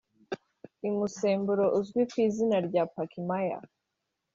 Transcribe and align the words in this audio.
imusemburo 0.89 1.65
uzwi 1.79 2.01
ku 2.11 2.15
izina 2.27 2.57
rya 2.67 2.83
Pakmaya 2.95 3.59